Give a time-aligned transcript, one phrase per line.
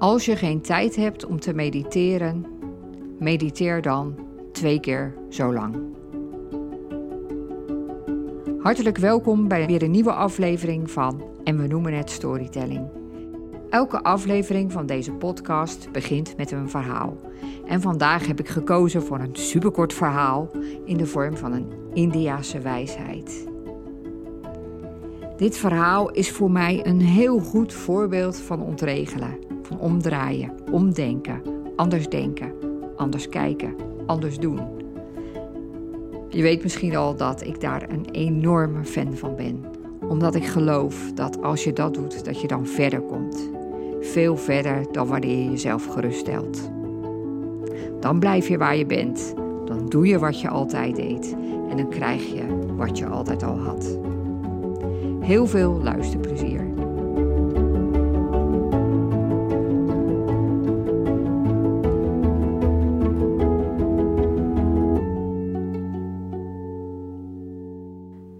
[0.00, 2.46] Als je geen tijd hebt om te mediteren,
[3.18, 4.14] mediteer dan
[4.52, 5.76] twee keer zo lang.
[8.58, 12.88] Hartelijk welkom bij weer een nieuwe aflevering van En we noemen het Storytelling.
[13.70, 17.16] Elke aflevering van deze podcast begint met een verhaal.
[17.66, 20.50] En vandaag heb ik gekozen voor een superkort verhaal
[20.84, 23.48] in de vorm van een Indiase wijsheid.
[25.36, 31.42] Dit verhaal is voor mij een heel goed voorbeeld van ontregelen, omdraaien, omdenken,
[31.76, 32.52] anders denken,
[32.96, 33.74] anders kijken,
[34.06, 34.60] anders doen.
[36.28, 39.64] Je weet misschien al dat ik daar een enorme fan van ben,
[40.08, 43.50] omdat ik geloof dat als je dat doet, dat je dan verder komt.
[44.00, 46.70] Veel verder dan wanneer je jezelf geruststelt.
[48.00, 49.34] Dan blijf je waar je bent,
[49.64, 51.36] dan doe je wat je altijd deed
[51.70, 53.98] en dan krijg je wat je altijd al had.
[55.20, 56.69] Heel veel luisterplezier.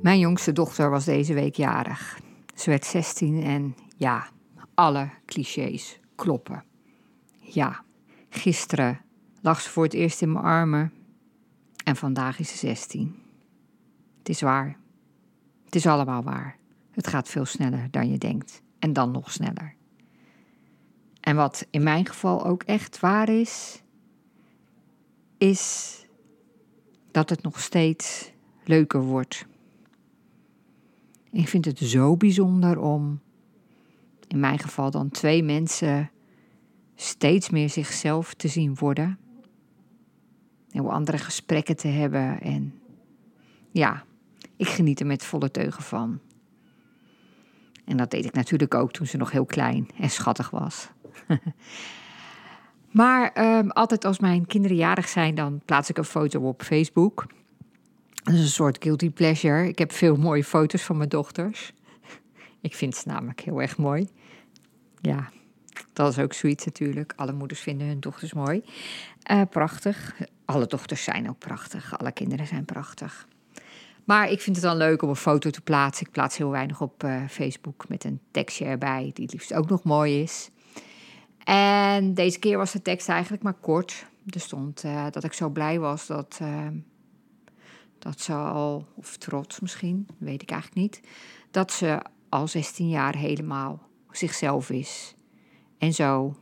[0.02, 2.20] Mijn jongste dochter was deze week jarig.
[2.54, 4.28] Ze werd 16 en ja,
[4.74, 6.64] alle clichés kloppen.
[7.38, 7.84] Ja,
[8.28, 9.00] gisteren
[9.40, 10.92] lag ze voor het eerst in mijn armen
[11.84, 13.22] en vandaag is ze 16.
[14.18, 14.76] Het is waar.
[15.64, 16.56] Het is allemaal waar.
[16.90, 18.62] Het gaat veel sneller dan je denkt.
[18.78, 19.74] En dan nog sneller.
[21.20, 23.82] En wat in mijn geval ook echt waar is,
[25.38, 25.94] is
[27.10, 28.32] dat het nog steeds
[28.64, 29.48] leuker wordt.
[31.32, 33.20] Ik vind het zo bijzonder om,
[34.28, 36.10] in mijn geval dan twee mensen,
[36.94, 39.18] steeds meer zichzelf te zien worden.
[40.70, 42.40] En hoe andere gesprekken te hebben.
[42.40, 42.80] En
[43.70, 44.04] ja,
[44.56, 46.20] ik geniet er met volle teugen van.
[47.84, 50.88] En dat deed ik natuurlijk ook toen ze nog heel klein en schattig was.
[52.90, 57.26] maar um, altijd als mijn kinderen jarig zijn, dan plaats ik een foto op Facebook.
[58.22, 59.68] Dat is een soort guilty pleasure.
[59.68, 61.72] Ik heb veel mooie foto's van mijn dochters.
[62.60, 64.08] Ik vind ze namelijk heel erg mooi.
[65.00, 65.30] Ja,
[65.92, 67.12] dat is ook zoiets natuurlijk.
[67.16, 68.64] Alle moeders vinden hun dochters mooi.
[69.30, 70.16] Uh, prachtig.
[70.44, 71.98] Alle dochters zijn ook prachtig.
[71.98, 73.28] Alle kinderen zijn prachtig.
[74.04, 76.06] Maar ik vind het dan leuk om een foto te plaatsen.
[76.06, 79.68] Ik plaats heel weinig op uh, Facebook met een tekstje erbij, die het liefst ook
[79.68, 80.50] nog mooi is.
[81.44, 84.06] En deze keer was de tekst eigenlijk maar kort.
[84.26, 86.40] Er stond uh, dat ik zo blij was dat,
[88.00, 91.00] dat ze al, of trots misschien, weet ik eigenlijk niet,
[91.50, 95.14] dat ze al 16 jaar helemaal zichzelf is.
[95.78, 96.36] En zo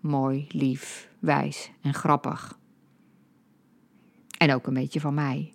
[0.00, 2.58] mooi, lief, wijs en grappig.
[4.38, 5.52] En ook een beetje van mij.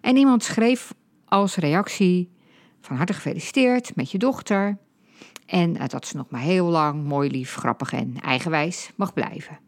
[0.00, 0.94] En iemand schreef
[1.24, 2.32] als reactie:
[2.80, 4.78] Van harte gefeliciteerd met je dochter.
[5.46, 9.58] En eh, dat ze nog maar heel lang mooi, lief, grappig en eigenwijs mag blijven.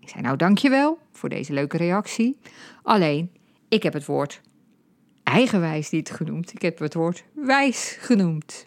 [0.00, 2.38] Ik zei: Nou, dankjewel voor deze leuke reactie.
[2.82, 3.30] Alleen,
[3.68, 4.40] ik heb het woord
[5.22, 6.52] eigenwijs niet genoemd.
[6.52, 8.66] Ik heb het woord wijs genoemd.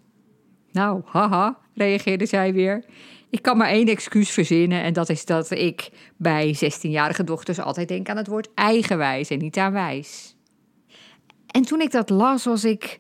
[0.72, 2.86] Nou, haha, reageerde zij weer.
[3.30, 7.88] Ik kan maar één excuus verzinnen en dat is dat ik bij 16-jarige dochters altijd
[7.88, 10.36] denk aan het woord eigenwijs en niet aan wijs.
[11.48, 13.00] En toen ik dat las, was ik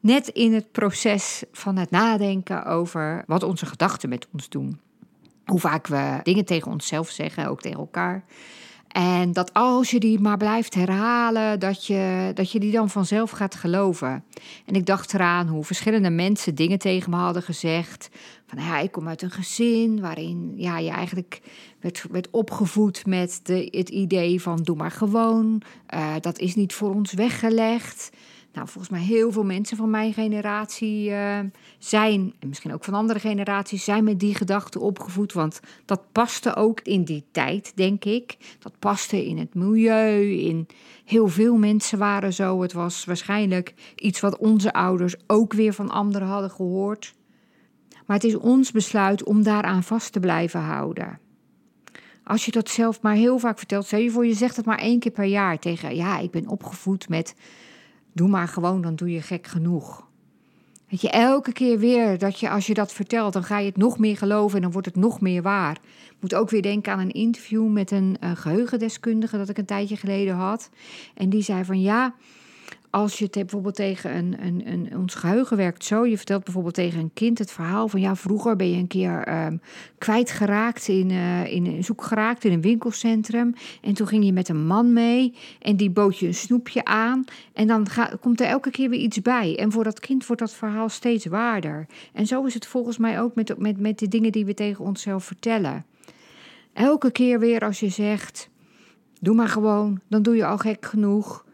[0.00, 4.80] net in het proces van het nadenken over wat onze gedachten met ons doen.
[5.44, 8.24] Hoe vaak we dingen tegen onszelf zeggen, ook tegen elkaar.
[8.92, 13.30] En dat als je die maar blijft herhalen, dat je, dat je die dan vanzelf
[13.30, 14.24] gaat geloven.
[14.66, 18.10] En ik dacht eraan hoe verschillende mensen dingen tegen me hadden gezegd.
[18.46, 21.40] Van ja, ik kom uit een gezin waarin ja, je eigenlijk
[21.80, 25.62] werd, werd opgevoed met de, het idee van doe maar gewoon.
[25.94, 28.10] Uh, dat is niet voor ons weggelegd.
[28.52, 31.38] Nou, volgens mij heel veel mensen van mijn generatie uh,
[31.78, 35.32] zijn, en misschien ook van andere generaties, zijn met die gedachte opgevoed.
[35.32, 38.36] Want dat paste ook in die tijd, denk ik.
[38.58, 40.66] Dat paste in het milieu, in
[41.04, 42.62] heel veel mensen waren zo.
[42.62, 47.14] Het was waarschijnlijk iets wat onze ouders ook weer van anderen hadden gehoord.
[48.06, 51.18] Maar het is ons besluit om daaraan vast te blijven houden.
[52.24, 54.78] Als je dat zelf maar heel vaak vertelt, stel je voor, je zegt het maar
[54.78, 57.34] één keer per jaar tegen, ja, ik ben opgevoed met
[58.12, 60.08] Doe maar gewoon, dan doe je gek genoeg.
[60.88, 63.76] Weet je, elke keer weer dat je als je dat vertelt, dan ga je het
[63.76, 65.78] nog meer geloven en dan wordt het nog meer waar.
[66.08, 69.64] Ik moet ook weer denken aan een interview met een, een geheugendeskundige dat ik een
[69.64, 70.70] tijdje geleden had.
[71.14, 72.14] En die zei van ja,
[72.90, 76.06] als je bijvoorbeeld tegen een, een, een, ons geheugen werkt zo.
[76.06, 79.44] Je vertelt bijvoorbeeld tegen een kind het verhaal van ja, vroeger ben je een keer
[79.46, 79.60] um,
[79.98, 83.54] kwijtgeraakt in, uh, in zoek geraakt in een winkelcentrum.
[83.82, 87.24] En toen ging je met een man mee en die bood je een snoepje aan.
[87.52, 87.86] En dan
[88.20, 89.56] komt er elke keer weer iets bij.
[89.58, 91.86] En voor dat kind wordt dat verhaal steeds waarder.
[92.12, 94.84] En zo is het volgens mij ook met, met, met de dingen die we tegen
[94.84, 95.84] onszelf vertellen.
[96.72, 98.50] Elke keer weer als je zegt,
[99.20, 101.44] doe maar gewoon, dan doe je al gek genoeg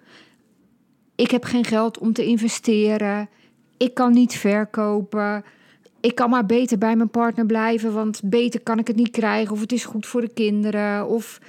[1.17, 3.29] ik heb geen geld om te investeren.
[3.77, 5.45] Ik kan niet verkopen.
[6.01, 9.53] Ik kan maar beter bij mijn partner blijven, want beter kan ik het niet krijgen.
[9.53, 11.09] Of het is goed voor de kinderen.
[11.09, 11.41] Of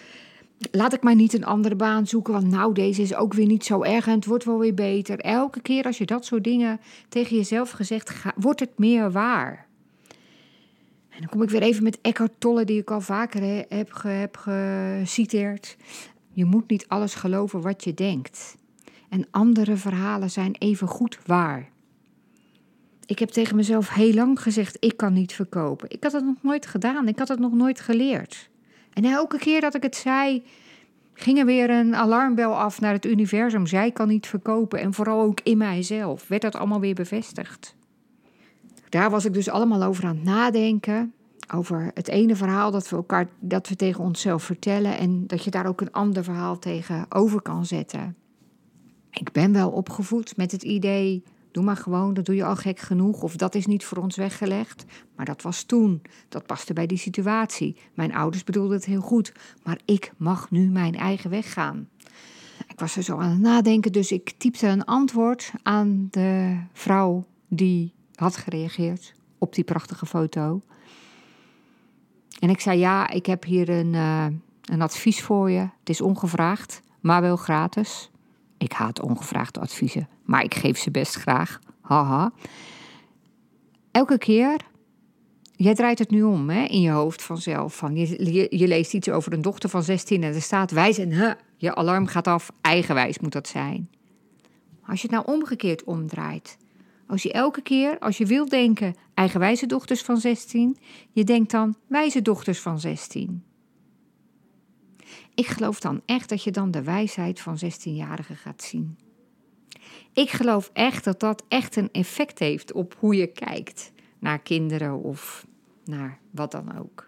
[0.71, 3.65] laat ik maar niet een andere baan zoeken, want nou, deze is ook weer niet
[3.65, 5.19] zo erg en het wordt wel weer beter.
[5.19, 6.79] Elke keer als je dat soort dingen
[7.09, 9.65] tegen jezelf gezegd, wordt het meer waar.
[11.09, 14.37] En dan kom ik weer even met Eckhart Tolle, die ik al vaker heb, heb
[14.37, 15.77] geciteerd.
[16.33, 18.57] Je moet niet alles geloven wat je denkt
[19.09, 21.69] en andere verhalen zijn even goed waar.
[23.05, 25.89] Ik heb tegen mezelf heel lang gezegd: ik kan niet verkopen.
[25.89, 28.49] Ik had het nog nooit gedaan, ik had het nog nooit geleerd.
[28.93, 30.43] En elke keer dat ik het zei,
[31.13, 33.67] ging er weer een alarmbel af naar het universum.
[33.67, 37.75] Zij kan niet verkopen en vooral ook in mijzelf werd dat allemaal weer bevestigd.
[38.89, 41.13] Daar was ik dus allemaal over aan het nadenken.
[41.53, 45.51] Over het ene verhaal dat we, elkaar, dat we tegen onszelf vertellen en dat je
[45.51, 48.15] daar ook een ander verhaal tegenover kan zetten.
[49.19, 52.79] Ik ben wel opgevoed met het idee, doe maar gewoon, dat doe je al gek
[52.79, 53.21] genoeg.
[53.21, 54.85] Of dat is niet voor ons weggelegd.
[55.15, 56.01] Maar dat was toen.
[56.29, 57.77] Dat paste bij die situatie.
[57.93, 59.33] Mijn ouders bedoelden het heel goed.
[59.63, 61.89] Maar ik mag nu mijn eigen weg gaan.
[62.67, 67.25] Ik was er zo aan het nadenken, dus ik typte een antwoord aan de vrouw
[67.47, 70.61] die had gereageerd op die prachtige foto.
[72.39, 74.25] En ik zei: Ja, ik heb hier een, uh,
[74.65, 75.59] een advies voor je.
[75.59, 78.09] Het is ongevraagd, maar wel gratis.
[78.57, 81.59] Ik haat ongevraagde adviezen, maar ik geef ze best graag.
[81.81, 82.31] Haha.
[83.91, 84.57] Elke keer,
[85.55, 87.75] jij draait het nu om hè, in je hoofd vanzelf.
[87.75, 91.11] Van, je, je, leest iets over een dochter van 16 en er staat wijs en
[91.11, 92.51] huh, je alarm gaat af.
[92.61, 93.89] Eigenwijs moet dat zijn.
[94.85, 96.57] Als je het nou omgekeerd omdraait.
[97.07, 100.77] Als je elke keer, als je wilt denken eigenwijze dochters van 16,
[101.11, 103.43] je denkt dan wijze dochters van 16.
[105.37, 108.97] Ik geloof dan echt dat je dan de wijsheid van 16-jarigen gaat zien.
[110.13, 115.03] Ik geloof echt dat dat echt een effect heeft op hoe je kijkt naar kinderen
[115.03, 115.45] of
[115.83, 117.06] naar wat dan ook.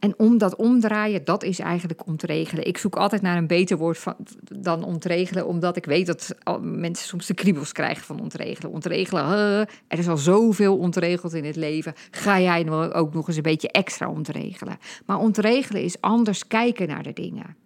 [0.00, 2.66] En om dat omdraaien, dat is eigenlijk ontregelen.
[2.66, 4.14] Ik zoek altijd naar een beter woord van,
[4.60, 8.72] dan ontregelen, omdat ik weet dat mensen soms de kriebels krijgen van ontregelen.
[8.72, 11.94] Ontregelen, er is al zoveel ontregeld in het leven.
[12.10, 14.78] Ga jij nou ook nog eens een beetje extra ontregelen?
[15.06, 17.56] Maar ontregelen is anders kijken naar de dingen.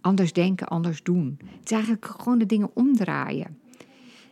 [0.00, 1.38] Anders denken, anders doen.
[1.38, 3.58] Het is eigenlijk gewoon de dingen omdraaien.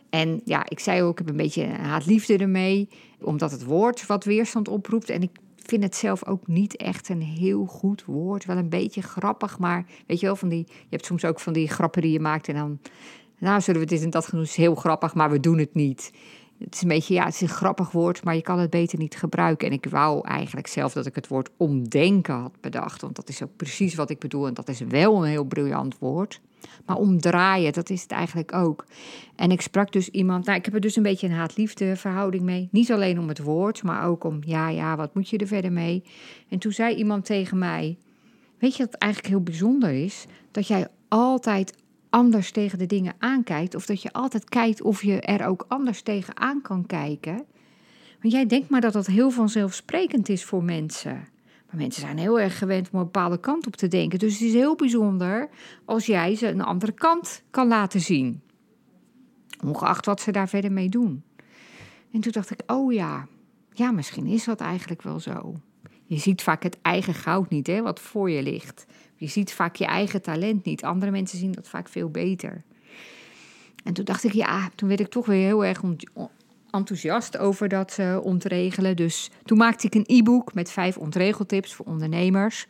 [0.09, 2.89] En ja, ik zei ook, ik heb een beetje haat-liefde ermee,
[3.21, 5.09] omdat het woord wat weerstand oproept.
[5.09, 5.31] En ik
[5.63, 8.45] vind het zelf ook niet echt een heel goed woord.
[8.45, 11.53] Wel een beetje grappig, maar weet je wel, van die, je hebt soms ook van
[11.53, 12.79] die grappen die je maakt en dan,
[13.37, 16.11] nou zullen we dit en dat genoemd, is heel grappig, maar we doen het niet.
[16.57, 18.97] Het is een beetje, ja, het is een grappig woord, maar je kan het beter
[18.97, 19.67] niet gebruiken.
[19.67, 23.43] En ik wou eigenlijk zelf dat ik het woord omdenken had bedacht, want dat is
[23.43, 26.41] ook precies wat ik bedoel en dat is wel een heel briljant woord.
[26.85, 28.85] Maar omdraaien, dat is het eigenlijk ook.
[29.35, 32.43] En ik sprak dus iemand, nou, ik heb er dus een beetje een haat-liefde verhouding
[32.43, 32.67] mee.
[32.71, 35.71] Niet alleen om het woord, maar ook om, ja, ja, wat moet je er verder
[35.71, 36.03] mee?
[36.49, 37.97] En toen zei iemand tegen mij,
[38.59, 40.25] weet je wat eigenlijk heel bijzonder is?
[40.51, 41.73] Dat jij altijd
[42.09, 43.75] anders tegen de dingen aankijkt.
[43.75, 47.45] Of dat je altijd kijkt of je er ook anders tegenaan kan kijken.
[48.21, 51.27] Want jij denkt maar dat dat heel vanzelfsprekend is voor mensen.
[51.75, 54.19] Mensen zijn heel erg gewend om een bepaalde kant op te denken.
[54.19, 55.49] Dus het is heel bijzonder
[55.85, 58.41] als jij ze een andere kant kan laten zien.
[59.65, 61.23] Ongeacht wat ze daar verder mee doen.
[62.11, 63.27] En toen dacht ik, oh ja,
[63.71, 65.55] ja, misschien is dat eigenlijk wel zo.
[66.05, 68.85] Je ziet vaak het eigen goud niet, hè, wat voor je ligt.
[69.15, 70.83] Je ziet vaak je eigen talent niet.
[70.83, 72.63] Andere mensen zien dat vaak veel beter.
[73.83, 75.81] En toen dacht ik, ja, toen werd ik toch weer heel erg
[76.73, 78.95] enthousiast over dat uh, ontregelen.
[78.95, 82.67] Dus toen maakte ik een e-book met vijf ontregeltips voor ondernemers.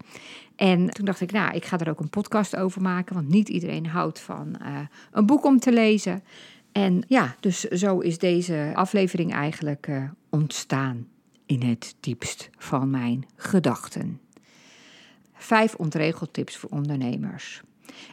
[0.55, 3.49] En toen dacht ik, nou, ik ga er ook een podcast over maken, want niet
[3.49, 4.79] iedereen houdt van uh,
[5.11, 6.23] een boek om te lezen.
[6.71, 11.07] En ja, dus zo is deze aflevering eigenlijk uh, ontstaan
[11.45, 14.19] in het diepst van mijn gedachten.
[15.33, 17.61] Vijf ontregeltips voor ondernemers.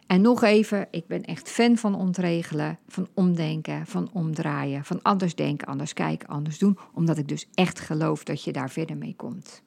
[0.07, 5.35] En nog even, ik ben echt fan van ontregelen, van omdenken, van omdraaien, van anders
[5.35, 9.15] denken, anders kijken, anders doen, omdat ik dus echt geloof dat je daar verder mee
[9.17, 9.63] komt.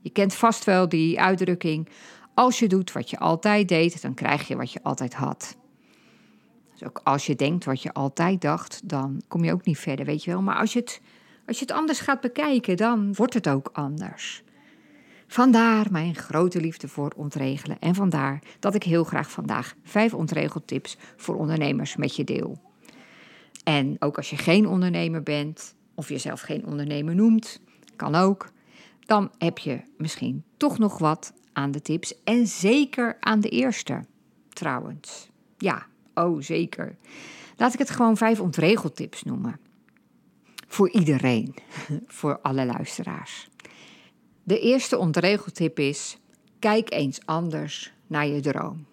[0.00, 1.88] Je kent vast wel die uitdrukking:
[2.34, 5.56] als je doet wat je altijd deed, dan krijg je wat je altijd had.
[6.72, 10.04] Dus ook als je denkt wat je altijd dacht, dan kom je ook niet verder,
[10.04, 10.42] weet je wel.
[10.42, 11.00] Maar als je het,
[11.46, 14.42] als je het anders gaat bekijken, dan wordt het ook anders.
[15.30, 17.78] Vandaar mijn grote liefde voor ontregelen.
[17.78, 22.60] En vandaar dat ik heel graag vandaag vijf ontregeltips voor ondernemers met je deel.
[23.64, 27.60] En ook als je geen ondernemer bent, of jezelf geen ondernemer noemt,
[27.96, 28.50] kan ook,
[29.06, 32.14] dan heb je misschien toch nog wat aan de tips.
[32.24, 34.04] En zeker aan de eerste,
[34.48, 35.30] trouwens.
[35.58, 36.96] Ja, oh zeker.
[37.56, 39.60] Laat ik het gewoon vijf ontregeltips noemen.
[40.66, 41.54] Voor iedereen,
[42.06, 43.49] voor alle luisteraars.
[44.50, 46.18] De eerste ontregeltip is:
[46.58, 48.86] kijk eens anders naar je droom.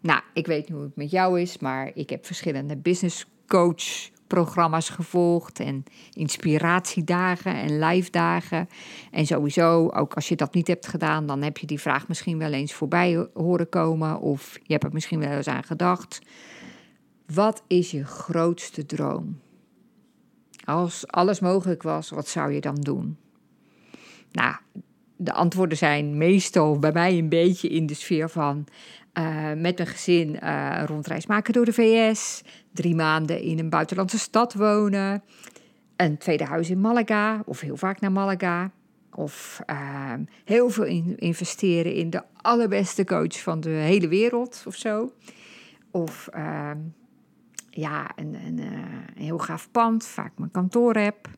[0.00, 4.10] Nou, ik weet niet hoe het met jou is, maar ik heb verschillende business coach
[4.26, 8.68] programma's gevolgd en inspiratiedagen en live dagen.
[9.10, 12.38] En sowieso, ook als je dat niet hebt gedaan, dan heb je die vraag misschien
[12.38, 16.20] wel eens voorbij horen komen of je hebt er misschien wel eens aan gedacht.
[17.26, 19.40] Wat is je grootste droom?
[20.64, 23.16] Als alles mogelijk was, wat zou je dan doen?
[24.32, 24.54] Nou,
[25.16, 28.66] de antwoorden zijn meestal bij mij een beetje in de sfeer van
[29.18, 32.42] uh, met mijn gezin uh, rondreis maken door de VS,
[32.72, 35.22] drie maanden in een buitenlandse stad wonen,
[35.96, 38.70] een tweede huis in Malaga of heel vaak naar Malaga.
[39.16, 40.12] Of uh,
[40.44, 45.12] heel veel in, investeren in de allerbeste coach van de hele wereld of zo.
[45.90, 46.78] Of ehm,
[47.70, 51.28] ja, een, een, een, heel gaaf pand, vaak mijn kantoor heb.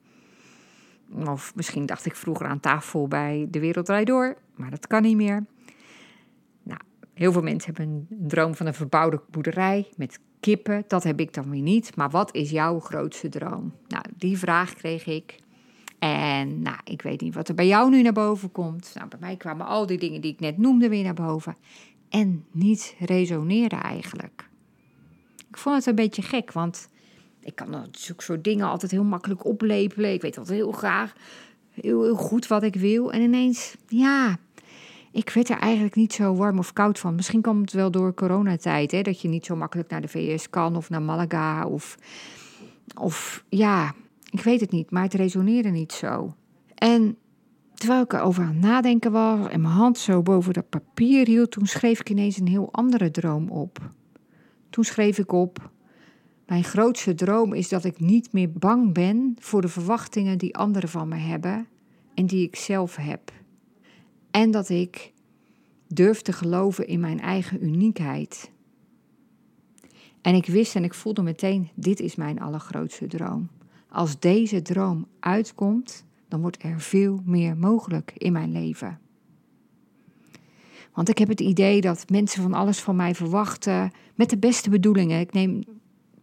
[1.12, 5.16] Of misschien dacht ik vroeger aan tafel bij De Wereld Door, maar dat kan niet
[5.16, 5.44] meer.
[6.62, 6.80] Nou,
[7.14, 10.84] heel veel mensen hebben een droom van een verbouwde boerderij met kippen.
[10.88, 11.96] Dat heb ik dan weer niet.
[11.96, 13.74] Maar wat is jouw grootste droom?
[13.88, 15.38] Nou, die vraag kreeg ik.
[15.98, 18.92] En nou, ik weet niet wat er bij jou nu naar boven komt.
[18.94, 21.56] Nou, bij mij kwamen al die dingen die ik net noemde weer naar boven.
[22.08, 24.48] En niet resoneren eigenlijk.
[25.48, 26.88] Ik vond het een beetje gek, want
[27.46, 30.12] ik kan zulke soort dingen altijd heel makkelijk oplepelen.
[30.12, 31.12] Ik weet altijd heel graag,
[31.70, 33.12] heel, heel goed wat ik wil.
[33.12, 34.36] En ineens, ja,
[35.12, 37.14] ik werd er eigenlijk niet zo warm of koud van.
[37.14, 40.50] Misschien komt het wel door coronatijd, hè, dat je niet zo makkelijk naar de VS
[40.50, 41.66] kan of naar Malaga.
[41.66, 41.98] Of,
[43.00, 43.94] of ja,
[44.30, 46.34] ik weet het niet, maar het resoneerde niet zo.
[46.74, 47.16] En
[47.74, 51.50] terwijl ik erover aan het nadenken was en mijn hand zo boven dat papier hield,
[51.50, 53.78] toen schreef ik ineens een heel andere droom op.
[54.70, 55.70] Toen schreef ik op:
[56.46, 60.88] mijn grootste droom is dat ik niet meer bang ben voor de verwachtingen die anderen
[60.88, 61.66] van me hebben
[62.14, 63.32] en die ik zelf heb.
[64.30, 65.12] En dat ik
[65.88, 68.50] durf te geloven in mijn eigen uniekheid.
[70.20, 73.48] En ik wist en ik voelde meteen: dit is mijn allergrootste droom.
[73.88, 78.98] Als deze droom uitkomt, dan wordt er veel meer mogelijk in mijn leven.
[80.92, 84.70] Want ik heb het idee dat mensen van alles van mij verwachten met de beste
[84.70, 85.20] bedoelingen.
[85.20, 85.64] Ik neem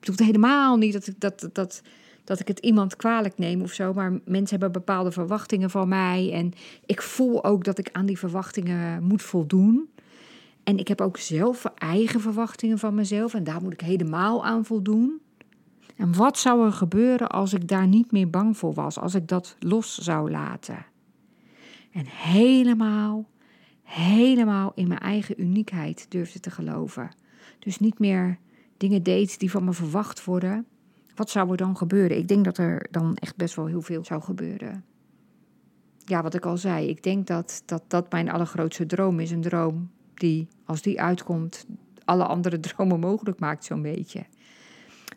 [0.05, 1.81] bedoel helemaal niet dat ik, dat, dat,
[2.23, 3.93] dat ik het iemand kwalijk neem of zo.
[3.93, 6.31] Maar mensen hebben bepaalde verwachtingen van mij.
[6.33, 6.53] En
[6.85, 9.89] ik voel ook dat ik aan die verwachtingen moet voldoen.
[10.63, 13.33] En ik heb ook zelf eigen verwachtingen van mezelf.
[13.33, 15.21] En daar moet ik helemaal aan voldoen.
[15.95, 18.99] En wat zou er gebeuren als ik daar niet meer bang voor was?
[18.99, 20.85] Als ik dat los zou laten?
[21.91, 23.29] En helemaal,
[23.83, 27.11] helemaal in mijn eigen uniekheid durfde te geloven.
[27.59, 28.37] Dus niet meer
[28.77, 30.65] dingen deed die van me verwacht worden,
[31.15, 32.17] wat zou er dan gebeuren?
[32.17, 34.85] Ik denk dat er dan echt best wel heel veel zou gebeuren.
[36.05, 39.31] Ja, wat ik al zei, ik denk dat dat, dat mijn allergrootste droom is.
[39.31, 41.65] Een droom die, als die uitkomt,
[42.05, 44.25] alle andere dromen mogelijk maakt, zo'n beetje.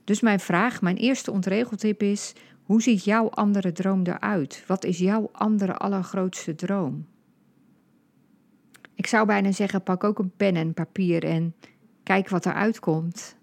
[0.05, 2.33] Dus mijn vraag, mijn eerste ontregeltip is:
[2.63, 4.65] hoe ziet jouw andere droom eruit?
[4.67, 7.07] Wat is jouw andere allergrootste droom?
[8.95, 11.55] Ik zou bijna zeggen: pak ook een pen en papier en
[12.03, 13.37] kijk wat eruit komt.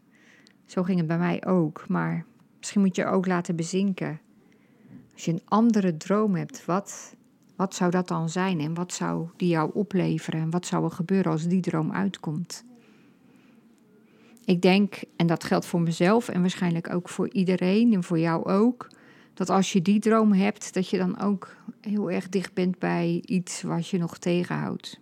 [0.66, 1.86] Zo ging het bij mij ook.
[1.88, 2.26] Maar
[2.58, 4.20] misschien moet je ook laten bezinken.
[5.14, 7.16] Als je een andere droom hebt, wat,
[7.56, 8.60] wat zou dat dan zijn?
[8.60, 10.40] En wat zou die jou opleveren?
[10.40, 12.64] En wat zou er gebeuren als die droom uitkomt?
[14.46, 18.46] Ik denk, en dat geldt voor mezelf en waarschijnlijk ook voor iedereen en voor jou
[18.46, 18.88] ook,
[19.34, 23.24] dat als je die droom hebt, dat je dan ook heel erg dicht bent bij
[23.26, 25.00] iets wat je nog tegenhoudt.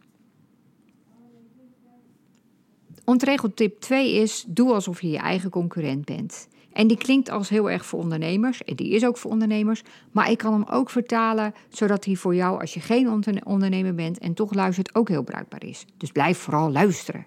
[3.11, 6.47] Ontregeltip 2 is: doe alsof je je eigen concurrent bent.
[6.73, 10.31] En die klinkt als heel erg voor ondernemers, en die is ook voor ondernemers, maar
[10.31, 14.33] ik kan hem ook vertalen zodat hij voor jou, als je geen ondernemer bent en
[14.33, 15.85] toch luistert, ook heel bruikbaar is.
[15.97, 17.25] Dus blijf vooral luisteren.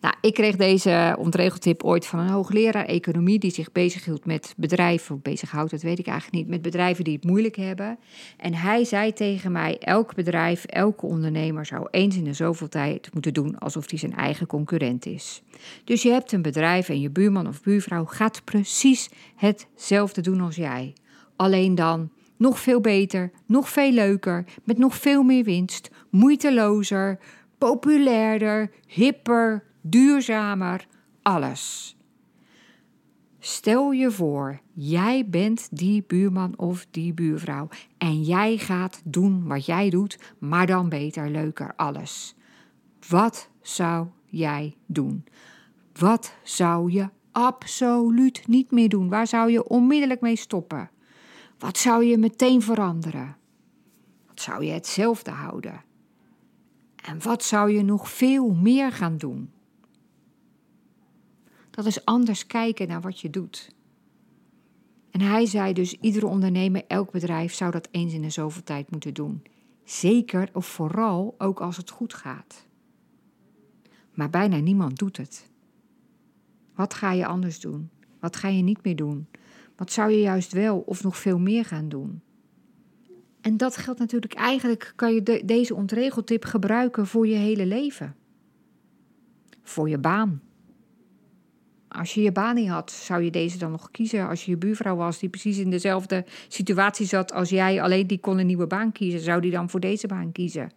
[0.00, 5.14] Nou, ik kreeg deze ontregeltip ooit van een hoogleraar economie die zich bezighield met bedrijven,
[5.14, 7.98] of bezighoudt, dat weet ik eigenlijk niet, met bedrijven die het moeilijk hebben.
[8.36, 13.12] En hij zei tegen mij: elk bedrijf, elke ondernemer zou eens in de zoveel tijd
[13.12, 15.42] moeten doen alsof hij zijn eigen concurrent is.
[15.84, 20.56] Dus je hebt een bedrijf en je buurman of buurvrouw gaat precies hetzelfde doen als
[20.56, 20.92] jij.
[21.36, 27.18] Alleen dan nog veel beter, nog veel leuker, met nog veel meer winst, moeitelozer,
[27.58, 30.86] populairder, hipper, duurzamer,
[31.22, 31.96] alles.
[33.38, 37.68] Stel je voor, jij bent die buurman of die buurvrouw
[37.98, 42.34] en jij gaat doen wat jij doet, maar dan beter, leuker, alles.
[43.08, 45.24] Wat zou jij doen?
[45.98, 49.08] Wat zou je absoluut niet meer doen?
[49.08, 50.90] Waar zou je onmiddellijk mee stoppen?
[51.58, 53.36] Wat zou je meteen veranderen?
[54.26, 55.84] Wat zou je hetzelfde houden?
[57.04, 59.50] En wat zou je nog veel meer gaan doen?
[61.78, 63.70] Dat is anders kijken naar wat je doet.
[65.10, 68.90] En hij zei dus: iedere ondernemer, elk bedrijf zou dat eens in de zoveel tijd
[68.90, 69.42] moeten doen.
[69.84, 72.66] Zeker of vooral ook als het goed gaat.
[74.14, 75.50] Maar bijna niemand doet het.
[76.74, 77.90] Wat ga je anders doen?
[78.20, 79.26] Wat ga je niet meer doen?
[79.76, 82.20] Wat zou je juist wel of nog veel meer gaan doen?
[83.40, 88.16] En dat geldt natuurlijk eigenlijk, kan je de, deze ontregeltip gebruiken voor je hele leven.
[89.62, 90.46] Voor je baan.
[91.88, 94.28] Als je je baan niet had, zou je deze dan nog kiezen?
[94.28, 98.18] Als je je buurvrouw was die precies in dezelfde situatie zat als jij, alleen die
[98.18, 100.70] kon een nieuwe baan kiezen, zou die dan voor deze baan kiezen?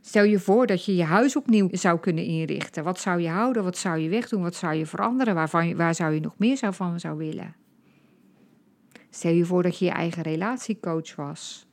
[0.00, 2.84] Stel je voor dat je je huis opnieuw zou kunnen inrichten.
[2.84, 3.64] Wat zou je houden?
[3.64, 4.42] Wat zou je wegdoen?
[4.42, 5.34] Wat zou je veranderen?
[5.34, 7.54] Waarvan, waar zou je nog meer van zou willen?
[9.10, 11.66] Stel je voor dat je je eigen relatiecoach was.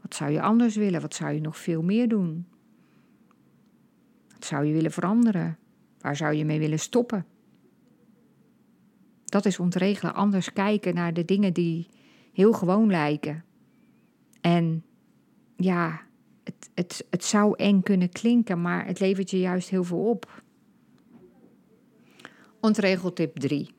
[0.00, 1.00] Wat zou je anders willen?
[1.00, 2.46] Wat zou je nog veel meer doen?
[4.32, 5.58] Wat zou je willen veranderen?
[6.00, 7.26] Waar zou je mee willen stoppen?
[9.24, 11.88] Dat is ontregelen, anders kijken naar de dingen die
[12.32, 13.44] heel gewoon lijken.
[14.40, 14.84] En
[15.56, 16.00] ja,
[16.44, 20.42] het, het, het zou eng kunnen klinken, maar het levert je juist heel veel op.
[22.60, 23.70] Ontregeltip 3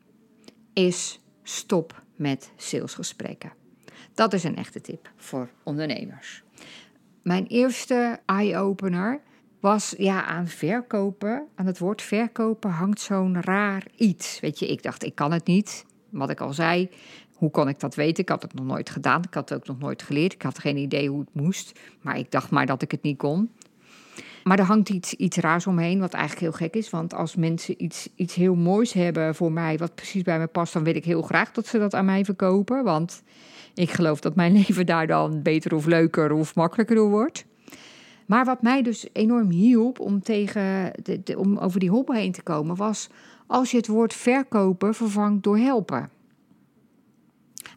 [0.73, 3.53] is stop met salesgesprekken.
[4.13, 6.43] Dat is een echte tip voor ondernemers.
[7.23, 9.21] Mijn eerste eye-opener
[9.59, 11.47] was ja, aan verkopen.
[11.55, 14.39] Aan het woord verkopen hangt zo'n raar iets.
[14.39, 15.85] Weet je, ik dacht, ik kan het niet.
[16.09, 16.89] Wat ik al zei,
[17.33, 18.23] hoe kon ik dat weten?
[18.23, 19.23] Ik had het nog nooit gedaan.
[19.23, 20.33] Ik had het ook nog nooit geleerd.
[20.33, 21.79] Ik had geen idee hoe het moest.
[22.01, 23.49] Maar ik dacht maar dat ik het niet kon.
[24.43, 26.89] Maar er hangt iets, iets raars omheen, wat eigenlijk heel gek is.
[26.89, 30.73] Want als mensen iets, iets heel moois hebben voor mij, wat precies bij me past,
[30.73, 32.83] dan wil ik heel graag dat ze dat aan mij verkopen.
[32.83, 33.23] Want
[33.73, 37.45] ik geloof dat mijn leven daar dan beter of leuker of makkelijker door wordt.
[38.29, 42.41] Maar wat mij dus enorm hielp om, tegen de, om over die hobbel heen te
[42.41, 43.09] komen, was
[43.47, 46.09] als je het woord verkopen vervangt door helpen.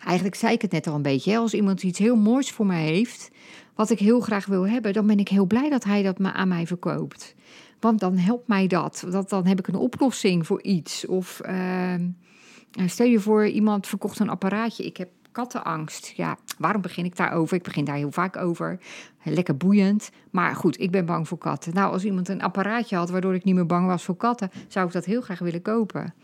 [0.05, 1.39] Eigenlijk zei ik het net al een beetje.
[1.39, 3.31] Als iemand iets heel moois voor mij heeft,
[3.75, 6.49] wat ik heel graag wil hebben, dan ben ik heel blij dat hij dat aan
[6.49, 7.35] mij verkoopt.
[7.81, 9.05] Want dan helpt mij dat.
[9.11, 11.07] dat dan heb ik een oplossing voor iets.
[11.07, 12.09] Of ehm,
[12.87, 14.85] stel je voor, iemand verkocht een apparaatje.
[14.85, 16.13] Ik heb kattenangst.
[16.17, 17.57] Ja, waarom begin ik daarover?
[17.57, 18.79] Ik begin daar heel vaak over.
[19.23, 20.11] Lekker boeiend.
[20.31, 21.75] Maar goed, ik ben bang voor katten.
[21.75, 24.87] Nou, als iemand een apparaatje had waardoor ik niet meer bang was voor katten, zou
[24.87, 26.15] ik dat heel graag willen kopen.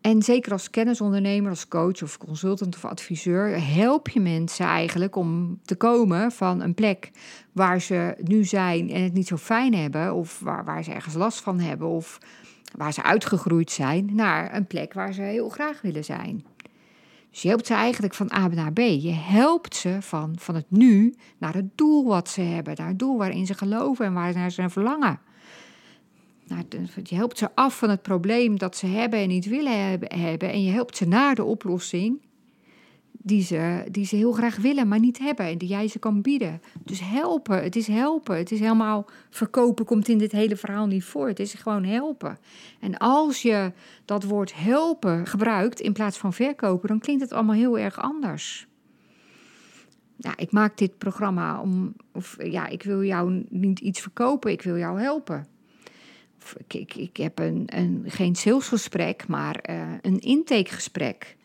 [0.00, 5.60] En zeker als kennisondernemer, als coach of consultant of adviseur, help je mensen eigenlijk om
[5.64, 7.10] te komen van een plek
[7.52, 11.14] waar ze nu zijn en het niet zo fijn hebben, of waar, waar ze ergens
[11.14, 12.18] last van hebben, of
[12.76, 16.44] waar ze uitgegroeid zijn, naar een plek waar ze heel graag willen zijn.
[17.30, 18.78] Dus je helpt ze eigenlijk van A naar B.
[18.78, 22.98] Je helpt ze van, van het nu naar het doel wat ze hebben, naar het
[22.98, 25.20] doel waarin ze geloven en waar ze naar verlangen.
[26.46, 26.64] Nou,
[27.02, 30.50] je helpt ze af van het probleem dat ze hebben en niet willen hebben.
[30.50, 32.20] En je helpt ze naar de oplossing
[33.28, 35.46] die ze, die ze heel graag willen, maar niet hebben.
[35.46, 36.60] En die jij ze kan bieden.
[36.84, 38.36] Dus helpen, het is helpen.
[38.36, 41.28] Het is helemaal verkopen komt in dit hele verhaal niet voor.
[41.28, 42.38] Het is gewoon helpen.
[42.80, 43.72] En als je
[44.04, 48.66] dat woord helpen gebruikt in plaats van verkopen, dan klinkt het allemaal heel erg anders.
[50.16, 54.62] Ja, ik maak dit programma om, of ja, ik wil jou niet iets verkopen, ik
[54.62, 55.46] wil jou helpen
[56.56, 61.36] ik, ik, ik heb een, een, geen salesgesprek, maar uh, een intakegesprek.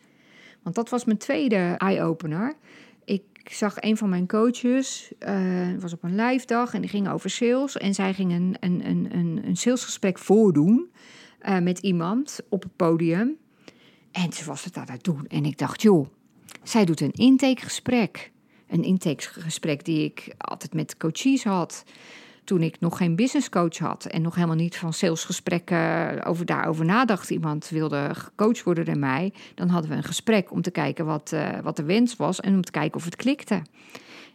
[0.64, 2.54] Want dat was mijn tweede eye-opener.
[3.04, 7.08] Ik zag een van mijn coaches, uh, was op een live dag en die ging
[7.08, 7.76] over sales.
[7.76, 10.90] En zij ging een, een, een, een salesgesprek voordoen
[11.42, 13.36] uh, met iemand op het podium.
[14.12, 15.26] En ze was het aan het doen.
[15.26, 16.06] En ik dacht, joh,
[16.62, 18.32] zij doet een intakegesprek.
[18.68, 21.84] Een intakegesprek die ik altijd met coaches had.
[22.44, 26.84] Toen ik nog geen business coach had en nog helemaal niet van salesgesprekken over daarover
[26.84, 27.30] nadacht.
[27.30, 29.32] Iemand wilde gecoacht worden door mij.
[29.54, 32.54] Dan hadden we een gesprek om te kijken wat, uh, wat de wens was en
[32.54, 33.62] om te kijken of het klikte.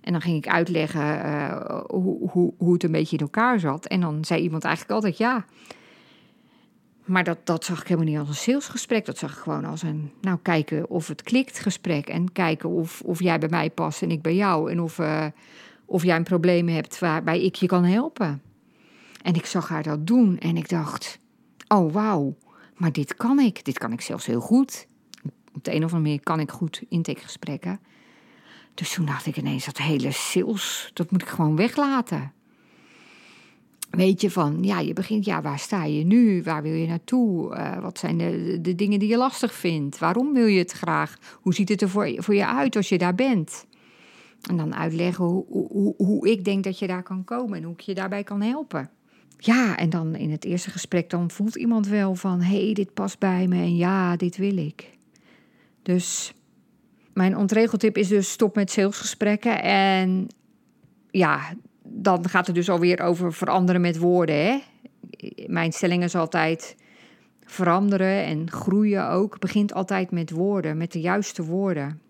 [0.01, 3.85] En dan ging ik uitleggen uh, hoe, hoe, hoe het een beetje in elkaar zat.
[3.85, 5.45] En dan zei iemand eigenlijk altijd ja.
[7.05, 9.05] Maar dat, dat zag ik helemaal niet als een salesgesprek.
[9.05, 12.07] Dat zag ik gewoon als een, nou, kijken of het klikt gesprek.
[12.07, 14.71] En kijken of, of jij bij mij past en ik bij jou.
[14.71, 14.99] En of,
[15.89, 18.41] of jij een probleem hebt waarbij ik je kan helpen.
[19.21, 21.19] En ik zag haar dat doen en ik dacht,
[21.67, 22.37] oh wauw,
[22.77, 23.65] maar dit kan ik.
[23.65, 24.87] Dit kan ik zelfs heel goed.
[25.53, 27.79] Op de een of andere manier kan ik goed intakegesprekken.
[28.73, 32.33] Dus toen dacht ik ineens, dat hele sales, dat moet ik gewoon weglaten.
[33.89, 36.43] Weet je van, ja, je begint, ja, waar sta je nu?
[36.43, 37.55] Waar wil je naartoe?
[37.55, 39.99] Uh, wat zijn de, de dingen die je lastig vindt?
[39.99, 41.17] Waarom wil je het graag?
[41.41, 43.65] Hoe ziet het er voor, voor je uit als je daar bent?
[44.41, 47.73] En dan uitleggen hoe, hoe, hoe ik denk dat je daar kan komen en hoe
[47.73, 48.89] ik je daarbij kan helpen.
[49.37, 52.41] Ja, en dan in het eerste gesprek dan voelt iemand wel van...
[52.41, 54.97] hé, hey, dit past bij me en ja, dit wil ik.
[55.83, 56.33] Dus
[57.13, 59.61] mijn ontregeltip is dus stop met salesgesprekken.
[59.63, 60.27] En
[61.11, 64.35] ja, dan gaat het dus alweer over veranderen met woorden.
[64.35, 64.59] Hè?
[65.47, 66.75] Mijn stelling is altijd
[67.43, 69.39] veranderen en groeien ook.
[69.39, 72.01] Begint altijd met woorden, met de juiste woorden.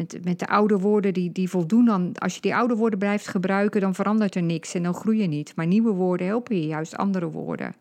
[0.00, 2.12] Met, met de oude woorden die, die voldoen dan.
[2.14, 5.26] Als je die oude woorden blijft gebruiken, dan verandert er niks en dan groei je
[5.26, 5.52] niet.
[5.56, 7.74] Maar nieuwe woorden helpen je, juist andere woorden.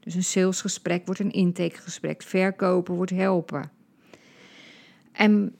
[0.00, 2.22] Dus een salesgesprek wordt een intakegesprek.
[2.22, 3.70] Verkopen wordt helpen.
[5.12, 5.54] En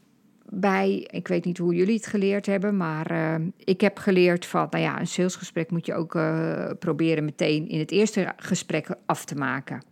[0.49, 4.67] bij, ik weet niet hoe jullie het geleerd hebben, maar uh, ik heb geleerd van,
[4.71, 9.25] nou ja, een salesgesprek moet je ook uh, proberen meteen in het eerste gesprek af
[9.25, 9.83] te maken.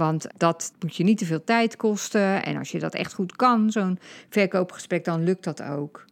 [0.00, 2.44] Want dat moet je niet te veel tijd kosten.
[2.44, 6.04] En als je dat echt goed kan, zo'n verkoopgesprek, dan lukt dat ook.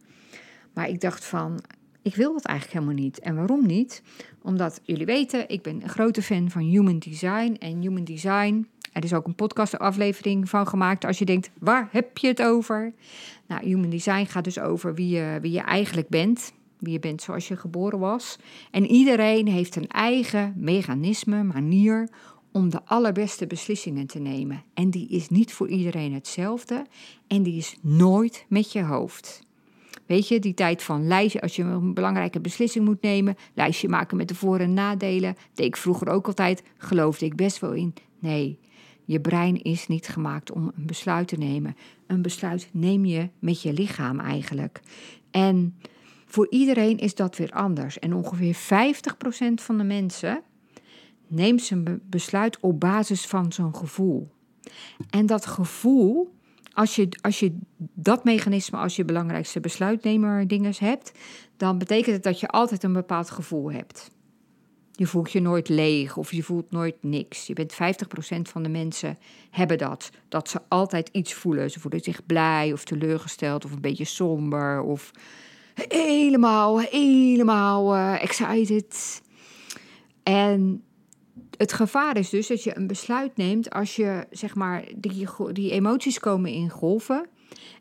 [0.73, 1.59] Maar ik dacht van,
[2.01, 3.19] ik wil dat eigenlijk helemaal niet.
[3.19, 4.01] En waarom niet?
[4.41, 7.55] Omdat jullie weten, ik ben een grote fan van human design.
[7.59, 11.05] En human design, er is ook een podcastaflevering van gemaakt.
[11.05, 12.93] Als je denkt, waar heb je het over?
[13.47, 16.53] Nou, human design gaat dus over wie je, wie je eigenlijk bent.
[16.79, 18.37] Wie je bent zoals je geboren was.
[18.71, 22.09] En iedereen heeft een eigen mechanisme, manier
[22.51, 24.63] om de allerbeste beslissingen te nemen.
[24.73, 26.85] En die is niet voor iedereen hetzelfde.
[27.27, 29.47] En die is nooit met je hoofd.
[30.05, 34.17] Weet je, die tijd van lijstje, als je een belangrijke beslissing moet nemen, lijstje maken
[34.17, 37.93] met de voor- en nadelen, deed ik vroeger ook altijd, geloofde ik best wel in.
[38.19, 38.59] Nee,
[39.05, 41.75] je brein is niet gemaakt om een besluit te nemen.
[42.07, 44.81] Een besluit neem je met je lichaam eigenlijk.
[45.31, 45.75] En
[46.25, 47.99] voor iedereen is dat weer anders.
[47.99, 50.41] En ongeveer 50% van de mensen
[51.29, 54.31] neemt zijn besluit op basis van zo'n gevoel.
[55.09, 56.33] En dat gevoel,
[56.73, 57.57] als je, als je
[57.93, 61.11] dat mechanisme als je belangrijkste besluitnemer dinges hebt,
[61.57, 64.11] dan betekent het dat je altijd een bepaald gevoel hebt.
[64.91, 67.47] Je voelt je nooit leeg of je voelt nooit niks.
[67.47, 67.75] Je bent 50%
[68.41, 69.17] van de mensen
[69.49, 70.09] hebben dat.
[70.29, 71.71] Dat ze altijd iets voelen.
[71.71, 75.11] Ze voelen zich blij of teleurgesteld of een beetje somber of
[75.87, 79.21] helemaal, helemaal uh, excited.
[80.23, 80.83] En
[81.59, 85.71] het gevaar is dus dat je een besluit neemt als je, zeg maar, die, die
[85.71, 87.27] emoties komen in golven.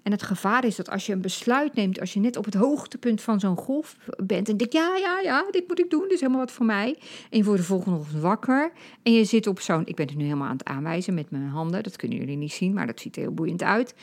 [0.02, 2.54] En het gevaar is dat als je een besluit neemt, als je net op het
[2.54, 6.12] hoogtepunt van zo'n golf bent en denkt, ja, ja, ja, dit moet ik doen, dit
[6.12, 6.98] is helemaal wat voor mij.
[7.30, 10.16] En je wordt de volgende ochtend wakker en je zit op zo'n, ik ben het
[10.16, 13.00] nu helemaal aan het aanwijzen met mijn handen, dat kunnen jullie niet zien, maar dat
[13.00, 13.94] ziet er heel boeiend uit.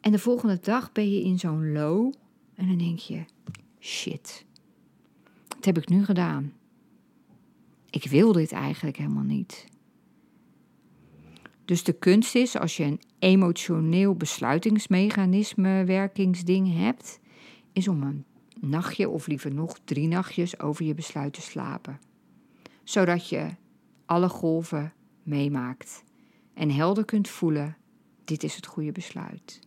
[0.00, 2.12] En de volgende dag ben je in zo'n low
[2.54, 3.24] en dan denk je,
[3.80, 4.44] shit,
[5.48, 6.52] wat heb ik nu gedaan?
[7.98, 9.66] Ik wil dit eigenlijk helemaal niet.
[11.64, 17.20] Dus de kunst is, als je een emotioneel besluitingsmechanisme werkingsding hebt,
[17.72, 18.24] is om een
[18.60, 22.00] nachtje of liever nog drie nachtjes over je besluit te slapen.
[22.84, 23.48] Zodat je
[24.06, 26.04] alle golven meemaakt
[26.54, 27.76] en helder kunt voelen,
[28.24, 29.60] dit is het goede besluit.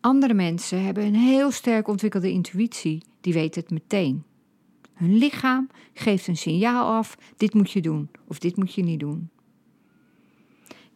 [0.00, 4.24] Andere mensen hebben een heel sterk ontwikkelde intuïtie, die weten het meteen.
[4.96, 9.00] Hun lichaam geeft een signaal af: dit moet je doen of dit moet je niet
[9.00, 9.30] doen.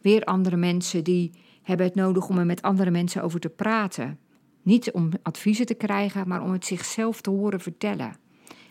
[0.01, 4.19] Weer andere mensen die hebben het nodig om er met andere mensen over te praten.
[4.61, 8.15] Niet om adviezen te krijgen, maar om het zichzelf te horen vertellen.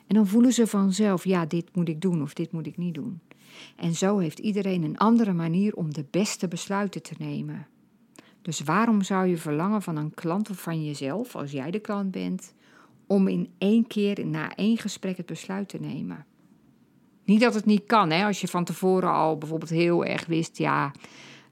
[0.07, 2.95] En dan voelen ze vanzelf: ja, dit moet ik doen of dit moet ik niet
[2.95, 3.21] doen.
[3.77, 7.67] En zo heeft iedereen een andere manier om de beste besluiten te nemen.
[8.43, 12.11] Dus waarom zou je verlangen van een klant of van jezelf, als jij de klant
[12.11, 12.55] bent,
[13.11, 16.27] om in één keer na één gesprek het besluit te nemen.
[17.25, 18.25] Niet dat het niet kan, hè?
[18.25, 20.93] als je van tevoren al bijvoorbeeld heel erg wist, ja,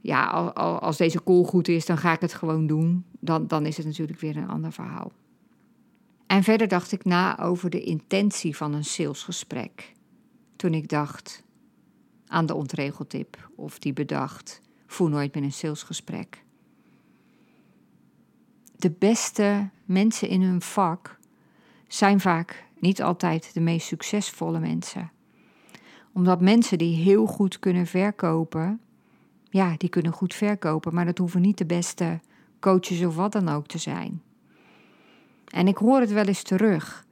[0.01, 3.05] ja als deze call goed is, dan ga ik het gewoon doen.
[3.21, 5.13] Dan, dan is het natuurlijk weer een ander verhaal.
[6.27, 9.93] En verder dacht ik na over de intentie van een salesgesprek.
[10.57, 11.43] Toen ik dacht
[12.27, 16.45] aan de ontregeltip of die bedacht, voel nooit meer een salesgesprek.
[18.77, 21.18] De beste mensen in hun vak
[21.89, 25.11] zijn vaak niet altijd de meest succesvolle mensen.
[26.13, 28.81] Omdat mensen die heel goed kunnen verkopen,
[29.51, 32.21] ja, die kunnen goed verkopen, maar dat hoeven niet de beste
[32.61, 34.23] coaches of wat dan ook te zijn.
[35.49, 37.07] En ik hoor het wel eens terug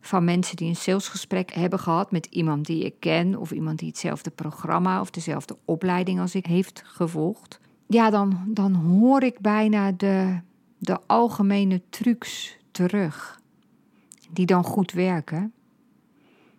[0.00, 3.88] van mensen die een salesgesprek hebben gehad met iemand die ik ken of iemand die
[3.88, 7.60] hetzelfde programma of dezelfde opleiding als ik heeft gevolgd.
[7.86, 10.40] Ja, dan, dan hoor ik bijna de,
[10.78, 13.37] de algemene trucs terug,
[14.32, 15.52] die dan goed werken.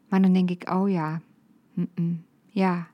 [0.09, 1.21] Maar dan denk ik, oh ja,
[2.45, 2.87] ja.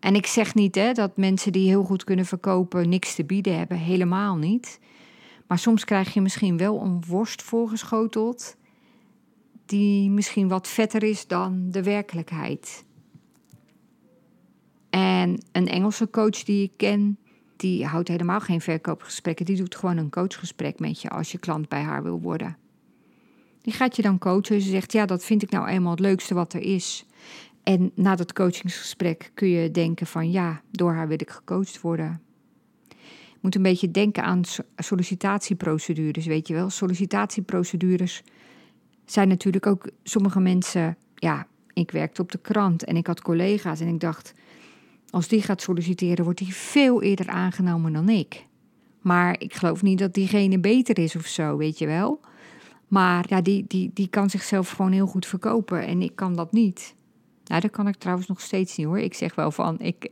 [0.00, 3.58] En ik zeg niet hè, dat mensen die heel goed kunnen verkopen niks te bieden
[3.58, 4.80] hebben, helemaal niet.
[5.46, 8.56] Maar soms krijg je misschien wel een worst voorgeschoteld
[9.66, 12.84] die misschien wat vetter is dan de werkelijkheid.
[14.90, 17.18] En een Engelse coach die ik ken,
[17.56, 19.46] die houdt helemaal geen verkoopgesprekken.
[19.46, 22.56] Die doet gewoon een coachgesprek met je als je klant bij haar wil worden.
[23.62, 24.60] Die gaat je dan coachen.
[24.60, 27.06] Ze zegt, ja, dat vind ik nou eenmaal het leukste wat er is.
[27.62, 32.20] En na dat coachingsgesprek kun je denken van, ja, door haar wil ik gecoacht worden
[33.42, 34.42] moet een beetje denken aan
[34.76, 36.70] sollicitatieprocedures, weet je wel.
[36.70, 38.22] Sollicitatieprocedures
[39.04, 40.96] zijn natuurlijk ook sommige mensen.
[41.14, 44.34] Ja, ik werkte op de krant en ik had collega's en ik dacht,
[45.10, 48.46] als die gaat solliciteren, wordt die veel eerder aangenomen dan ik.
[49.00, 52.20] Maar ik geloof niet dat diegene beter is of zo, weet je wel.
[52.92, 56.52] Maar ja, die, die, die kan zichzelf gewoon heel goed verkopen en ik kan dat
[56.52, 56.94] niet.
[57.44, 58.98] Nou, dat kan ik trouwens nog steeds niet hoor.
[58.98, 60.08] Ik zeg wel van, ik,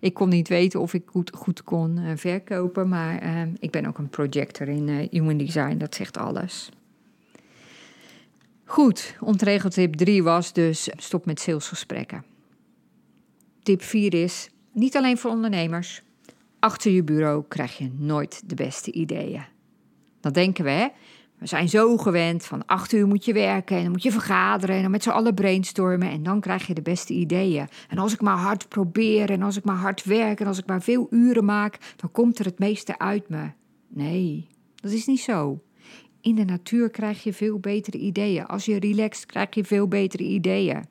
[0.00, 3.86] ik kon niet weten of ik goed, goed kon uh, verkopen, maar uh, ik ben
[3.86, 6.68] ook een projector in uh, Human Design, dat zegt alles.
[8.64, 12.24] Goed, ontregeltip 3 was dus stop met salesgesprekken.
[13.62, 16.02] Tip 4 is, niet alleen voor ondernemers,
[16.58, 19.44] achter je bureau krijg je nooit de beste ideeën.
[20.20, 20.88] Dat denken we, hè?
[21.44, 24.76] We zijn zo gewend van acht uur moet je werken en dan moet je vergaderen
[24.76, 27.68] en dan met z'n allen brainstormen en dan krijg je de beste ideeën.
[27.88, 30.66] En als ik maar hard probeer en als ik maar hard werk en als ik
[30.66, 33.50] maar veel uren maak, dan komt er het meeste uit me.
[33.88, 35.62] Nee, dat is niet zo.
[36.20, 38.46] In de natuur krijg je veel betere ideeën.
[38.46, 40.84] Als je relaxt, krijg je veel betere ideeën.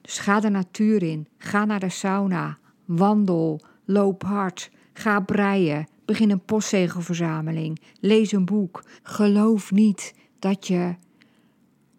[0.00, 6.30] Dus ga de natuur in, ga naar de sauna, wandel, loop hard, ga breien, Begin
[6.30, 7.80] een postzegelverzameling.
[8.00, 8.84] Lees een boek.
[9.02, 10.94] Geloof niet dat je,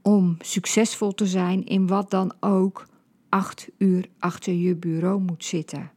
[0.02, 2.86] om succesvol te zijn in wat dan ook,
[3.30, 5.92] acht uur achter je bureau moet zitten.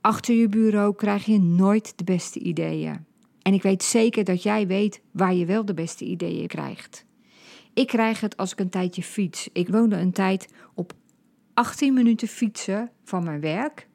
[0.00, 3.04] Achter je bureau krijg je nooit de beste ideeën.
[3.42, 7.04] En ik weet zeker dat jij weet waar je wel de beste ideeën krijgt.
[7.74, 9.48] Ik krijg het als ik een tijdje fiets.
[9.52, 10.92] Ik woonde een tijd op
[11.54, 13.88] 18 minuten fietsen van mijn werk.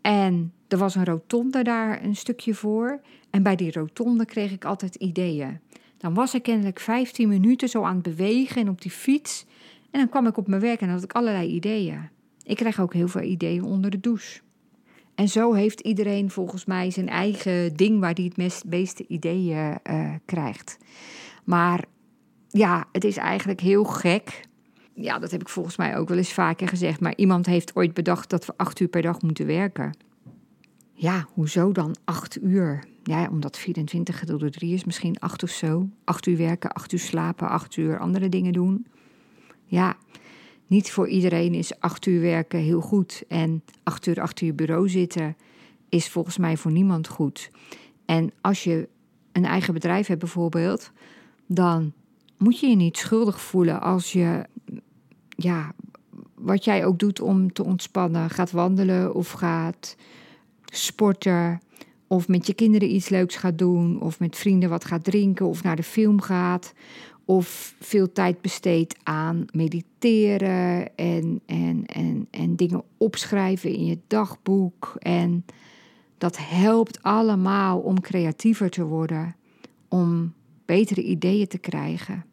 [0.00, 3.00] En er was een rotonde daar een stukje voor.
[3.30, 5.60] En bij die rotonde kreeg ik altijd ideeën.
[5.96, 9.46] Dan was ik kennelijk 15 minuten zo aan het bewegen en op die fiets.
[9.90, 12.08] En dan kwam ik op mijn werk en had ik allerlei ideeën.
[12.42, 14.40] Ik kreeg ook heel veel ideeën onder de douche.
[15.14, 19.78] En zo heeft iedereen volgens mij zijn eigen ding waar hij het meest, meeste ideeën
[19.90, 20.78] uh, krijgt.
[21.44, 21.84] Maar
[22.48, 24.40] ja, het is eigenlijk heel gek.
[24.94, 27.00] Ja, dat heb ik volgens mij ook wel eens vaker gezegd.
[27.00, 29.92] Maar iemand heeft ooit bedacht dat we acht uur per dag moeten werken.
[31.00, 32.84] Ja, hoezo dan acht uur?
[33.02, 35.88] Ja, omdat 24 gedeeld door 3 is misschien acht of zo.
[36.04, 38.86] Acht uur werken, acht uur slapen, acht uur andere dingen doen.
[39.64, 39.96] Ja,
[40.66, 43.22] niet voor iedereen is acht uur werken heel goed.
[43.28, 45.36] En acht uur achter je bureau zitten
[45.88, 47.50] is volgens mij voor niemand goed.
[48.04, 48.88] En als je
[49.32, 50.92] een eigen bedrijf hebt bijvoorbeeld,
[51.46, 51.92] dan
[52.38, 54.44] moet je je niet schuldig voelen als je,
[55.28, 55.72] ja,
[56.34, 59.96] wat jij ook doet om te ontspannen, gaat wandelen of gaat
[60.70, 61.60] sporten
[62.06, 65.62] of met je kinderen iets leuks gaat doen, of met vrienden wat gaat drinken, of
[65.62, 66.72] naar de film gaat,
[67.24, 74.94] of veel tijd besteedt aan mediteren en, en, en, en dingen opschrijven in je dagboek.
[74.98, 75.44] En
[76.18, 79.36] dat helpt allemaal om creatiever te worden,
[79.88, 80.32] om
[80.64, 82.24] betere ideeën te krijgen.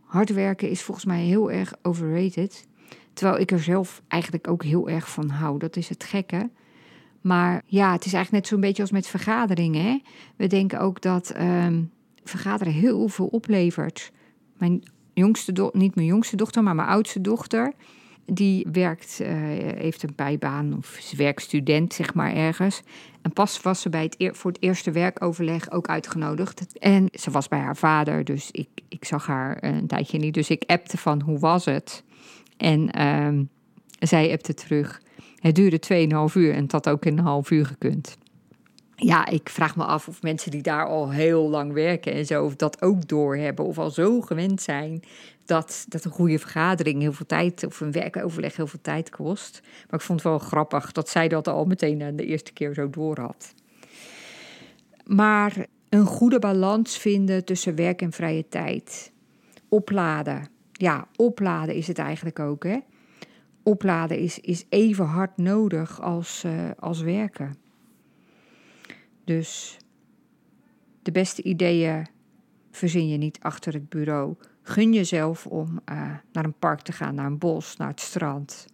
[0.00, 2.66] Hard werken is volgens mij heel erg overrated.
[3.12, 5.58] Terwijl ik er zelf eigenlijk ook heel erg van hou.
[5.58, 6.50] Dat is het gekke.
[7.22, 9.84] Maar ja, het is eigenlijk net zo'n beetje als met vergaderingen.
[9.84, 10.00] Hè?
[10.36, 11.90] We denken ook dat um,
[12.24, 14.10] vergaderen heel veel oplevert.
[14.58, 14.82] Mijn
[15.14, 17.72] jongste dochter, niet mijn jongste dochter, maar mijn oudste dochter,
[18.24, 19.28] Die werkt, uh,
[19.76, 22.82] heeft een bijbaan of is werkstudent, zeg maar, ergens.
[23.22, 26.78] En pas was ze bij het voor het eerste werkoverleg ook uitgenodigd.
[26.78, 30.34] En ze was bij haar vader, dus ik, ik zag haar een tijdje niet.
[30.34, 32.04] Dus ik appte van, hoe was het?
[32.56, 33.44] En uh,
[33.98, 35.00] zij appte terug.
[35.42, 35.80] Het duurde
[36.30, 38.16] 2,5 uur en het had ook in een half uur gekund
[39.04, 42.44] ja, ik vraag me af of mensen die daar al heel lang werken en zo,
[42.44, 43.64] of dat ook doorhebben.
[43.64, 45.02] Of al zo gewend zijn
[45.44, 49.60] dat, dat een goede vergadering heel veel tijd, of een werkoverleg heel veel tijd kost.
[49.62, 52.90] Maar ik vond het wel grappig dat zij dat al meteen de eerste keer zo
[52.90, 53.54] door had.
[55.06, 59.12] Maar een goede balans vinden tussen werk en vrije tijd.
[59.68, 60.48] Opladen.
[60.72, 62.78] Ja, opladen is het eigenlijk ook, hè?
[63.62, 67.56] Opladen is, is even hard nodig als, uh, als werken.
[69.24, 69.78] Dus
[71.02, 72.06] de beste ideeën
[72.70, 74.34] verzin je niet achter het bureau.
[74.62, 78.66] Gun jezelf om uh, naar een park te gaan, naar een bos, naar het strand.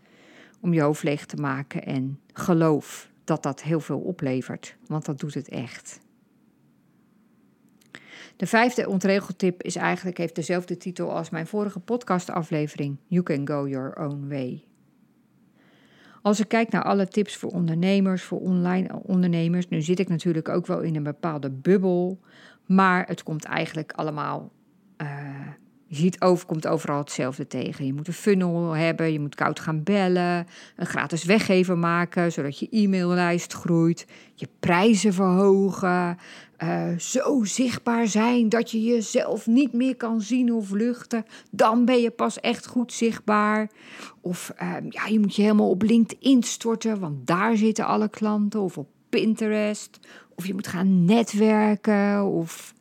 [0.60, 5.18] Om je hoofd leeg te maken en geloof dat dat heel veel oplevert, want dat
[5.18, 6.00] doet het echt.
[8.36, 13.68] De vijfde ontregeltip is eigenlijk, heeft dezelfde titel als mijn vorige podcastaflevering: You can go
[13.68, 14.67] your own way.
[16.22, 20.48] Als ik kijk naar alle tips voor ondernemers, voor online ondernemers, nu zit ik natuurlijk
[20.48, 22.20] ook wel in een bepaalde bubbel,
[22.66, 24.52] maar het komt eigenlijk allemaal.
[25.02, 25.08] Uh,
[25.86, 27.86] je ziet over, komt overal hetzelfde tegen.
[27.86, 32.58] Je moet een funnel hebben, je moet koud gaan bellen, een gratis weggever maken, zodat
[32.58, 36.18] je e-maillijst groeit, je prijzen verhogen,
[36.62, 41.24] uh, zo zichtbaar zijn dat je jezelf niet meer kan zien of luchten.
[41.50, 43.70] Dan ben je pas echt goed zichtbaar.
[44.20, 48.60] Of uh, ja, je moet je helemaal op LinkedIn storten, want daar zitten alle klanten.
[48.60, 49.98] Of op Pinterest.
[50.34, 52.24] Of je moet gaan netwerken.
[52.24, 52.74] Of.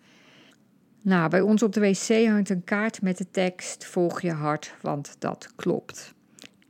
[1.02, 4.76] Nou, bij ons op de wc hangt een kaart met de tekst: Volg je hart,
[4.82, 6.13] want dat klopt.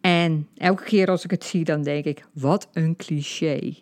[0.02, 3.74] En elke keer als ik het zie, dan denk ik: wat een cliché.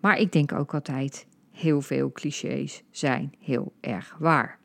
[0.00, 4.58] Maar ik denk ook altijd: heel veel clichés zijn heel erg waar.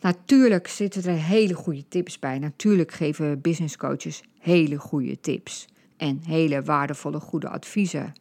[0.00, 2.38] Natuurlijk zitten er hele goede tips bij.
[2.38, 8.12] Natuurlijk geven business coaches hele goede tips en hele waardevolle goede adviezen.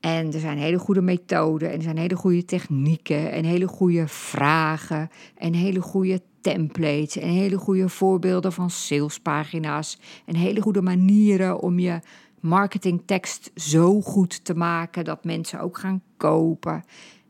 [0.00, 4.08] En er zijn hele goede methoden en er zijn hele goede technieken en hele goede
[4.08, 11.60] vragen en hele goede templates en hele goede voorbeelden van salespagina's en hele goede manieren
[11.60, 12.00] om je
[12.48, 16.84] marketingtekst zo goed te maken dat mensen ook gaan kopen.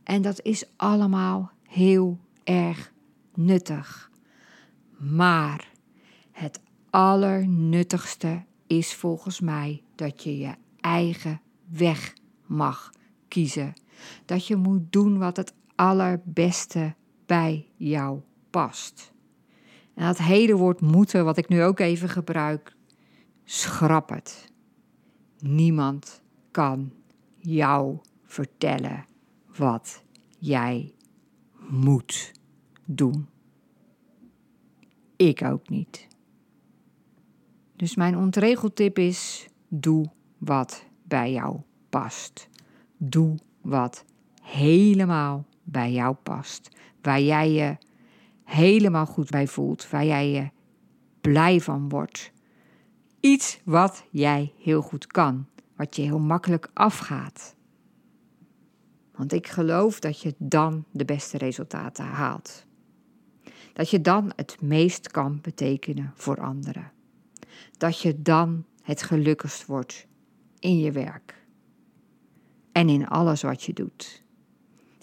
[0.05, 2.93] En dat is allemaal heel erg
[3.35, 4.11] nuttig.
[4.99, 5.73] Maar
[6.33, 12.15] het allernuttigste is volgens mij dat je je eigen weg
[12.47, 12.93] mag
[13.29, 13.73] kiezen.
[14.25, 16.95] Dat je moet doen wat het allerbeste
[17.27, 19.13] bij jou past.
[19.95, 22.77] En dat hele woord moeten, wat ik nu ook even gebruik,
[23.45, 24.53] schrap het.
[25.41, 26.93] Niemand kan
[27.37, 29.05] jou vertellen
[29.57, 30.03] wat
[30.39, 30.93] jij
[31.69, 32.33] moet
[32.85, 33.29] doen.
[35.17, 36.07] Ik ook niet.
[37.77, 42.49] Dus mijn ontregeltip is: doe wat bij jou past.
[42.97, 44.05] Doe wat
[44.43, 46.77] helemaal bij jou past.
[47.03, 47.77] Waar jij je
[48.45, 50.51] helemaal goed bij voelt, waar jij je
[51.21, 52.33] blij van wordt.
[53.21, 57.57] Iets wat jij heel goed kan, wat je heel makkelijk afgaat.
[59.15, 62.67] Want ik geloof dat je dan de beste resultaten haalt.
[63.73, 66.93] Dat je dan het meest kan betekenen voor anderen.
[67.77, 70.07] Dat je dan het gelukkigst wordt
[70.59, 71.47] in je werk.
[72.73, 74.25] En in alles wat je doet.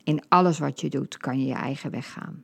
[0.03, 2.43] In alles wat je doet kan je je eigen weg gaan.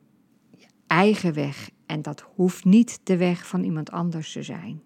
[0.50, 4.82] Je eigen weg en dat hoeft niet de weg van iemand anders te zijn.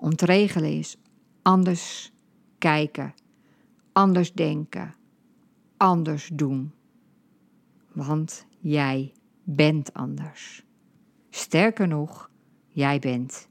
[0.00, 0.96] Ontregelen is
[1.42, 2.12] anders
[2.58, 3.14] kijken,
[3.92, 4.94] anders denken,
[5.76, 6.72] anders doen.
[7.92, 10.64] Want jij bent anders.
[11.30, 12.30] Sterker nog,
[12.66, 13.48] jij bent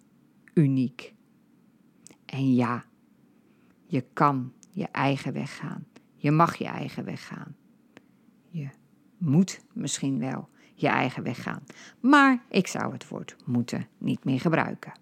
[0.54, 1.14] uniek.
[2.26, 2.86] En ja,
[3.86, 5.86] je kan je eigen weg gaan.
[6.16, 7.56] Je mag je eigen weg gaan.
[8.50, 8.70] Je
[9.18, 11.64] moet misschien wel je eigen weg gaan.
[12.00, 14.94] Maar ik zou het woord moeten niet meer gebruiken.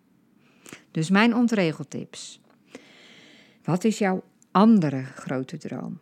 [0.95, 2.41] Dus mijn ontregeltips.
[3.63, 5.99] Wat is jouw andere grote droom?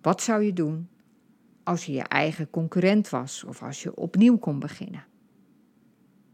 [0.00, 0.88] Wat zou je doen
[1.62, 5.04] als je je eigen concurrent was of als je opnieuw kon beginnen?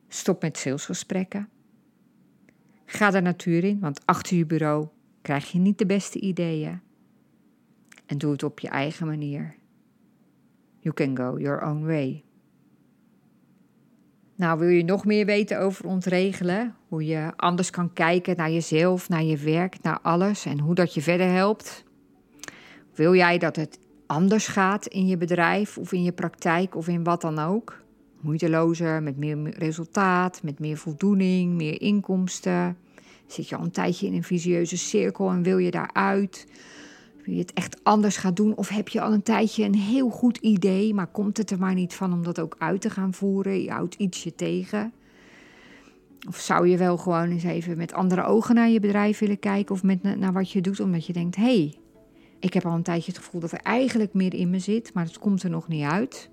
[0.09, 1.49] Stop met salesgesprekken.
[2.85, 4.89] Ga de natuur in, want achter je bureau
[5.23, 6.81] krijg je niet de beste ideeën.
[8.07, 9.57] En doe het op je eigen manier.
[10.79, 12.25] You can go your own way.
[14.37, 16.75] Nou, wil je nog meer weten over ontregelen?
[16.89, 20.95] Hoe je anders kan kijken naar jezelf, naar je werk, naar alles en hoe dat
[20.95, 21.85] je verder helpt?
[22.95, 27.05] Wil jij dat het anders gaat in je bedrijf of in je praktijk of in
[27.05, 27.83] wat dan ook?
[28.21, 32.77] Moeitelozer, met meer resultaat, met meer voldoening, meer inkomsten?
[33.27, 36.47] Zit je al een tijdje in een visieuze cirkel en wil je daaruit?
[37.35, 38.57] Je het echt anders gaat doen?
[38.57, 41.75] Of heb je al een tijdje een heel goed idee, maar komt het er maar
[41.75, 43.63] niet van om dat ook uit te gaan voeren?
[43.63, 44.93] Je houdt ietsje tegen.
[46.29, 49.75] Of zou je wel gewoon eens even met andere ogen naar je bedrijf willen kijken
[49.75, 51.75] of met, naar wat je doet, omdat je denkt: hé, hey,
[52.41, 55.05] ik heb al een tijdje het gevoel dat er eigenlijk meer in me zit, maar
[55.05, 56.31] het komt er nog niet uit.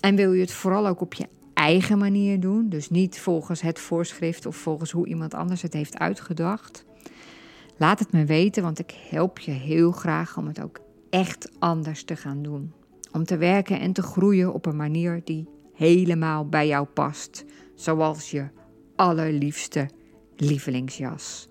[0.00, 3.78] En wil je het vooral ook op je eigen manier doen, dus niet volgens het
[3.78, 6.84] voorschrift of volgens hoe iemand anders het heeft uitgedacht.
[7.82, 10.80] Laat het me weten, want ik help je heel graag om het ook
[11.10, 12.72] echt anders te gaan doen.
[13.12, 18.30] Om te werken en te groeien op een manier die helemaal bij jou past, zoals
[18.30, 18.48] je
[18.96, 19.88] allerliefste
[20.36, 21.48] lievelingsjas.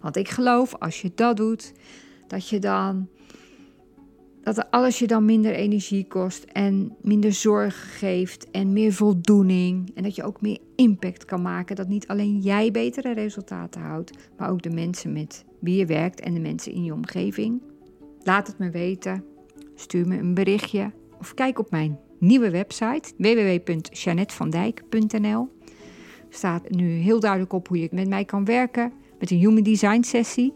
[0.00, 1.72] Want ik geloof als je dat doet,
[2.26, 3.08] dat je dan
[4.44, 9.90] dat alles je dan minder energie kost en minder zorg geeft en meer voldoening.
[9.94, 11.76] En dat je ook meer impact kan maken.
[11.76, 16.20] Dat niet alleen jij betere resultaten houdt, maar ook de mensen met wie je werkt
[16.20, 17.62] en de mensen in je omgeving.
[18.22, 19.24] Laat het me weten.
[19.74, 25.48] Stuur me een berichtje of kijk op mijn nieuwe website www.janetvandijk.nl.
[26.28, 30.02] Staat nu heel duidelijk op hoe je met mij kan werken met een Human Design
[30.02, 30.52] sessie.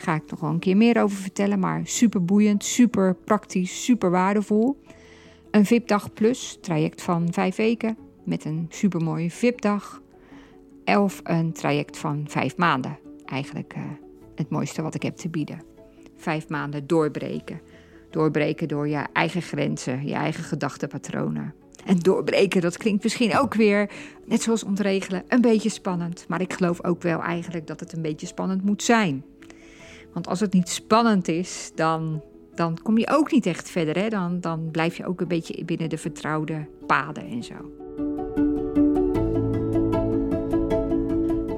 [0.00, 4.10] Ga ik nog wel een keer meer over vertellen, maar super boeiend, super praktisch, super
[4.10, 4.82] waardevol.
[5.50, 10.02] Een VIP-dag plus, traject van vijf weken met een supermooie VIP-dag.
[10.84, 12.98] Of een traject van vijf maanden.
[13.24, 13.82] Eigenlijk uh,
[14.34, 15.62] het mooiste wat ik heb te bieden.
[16.16, 17.60] Vijf maanden doorbreken.
[18.10, 21.54] Doorbreken door je eigen grenzen, je eigen gedachtenpatronen.
[21.84, 23.90] En doorbreken, dat klinkt misschien ook weer,
[24.26, 26.24] net zoals ontregelen, een beetje spannend.
[26.28, 29.24] Maar ik geloof ook wel eigenlijk dat het een beetje spannend moet zijn.
[30.12, 32.22] Want als het niet spannend is, dan,
[32.54, 33.98] dan kom je ook niet echt verder.
[33.98, 34.08] Hè?
[34.08, 37.54] Dan, dan blijf je ook een beetje binnen de vertrouwde paden en zo.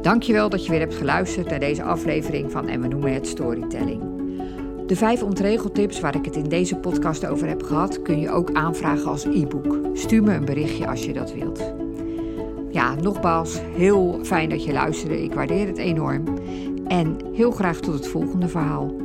[0.02, 4.02] Dankjewel dat je weer hebt geluisterd naar deze aflevering van En we noemen het Storytelling.
[4.86, 8.52] De vijf ontregeltips waar ik het in deze podcast over heb gehad, kun je ook
[8.52, 9.78] aanvragen als e-book.
[9.92, 11.74] Stuur me een berichtje als je dat wilt.
[12.70, 15.22] Ja, nogmaals, heel fijn dat je luisterde.
[15.22, 16.29] Ik waardeer het enorm.
[16.90, 18.99] En heel graag tot het volgende verhaal.